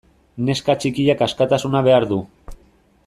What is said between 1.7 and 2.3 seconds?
behar du.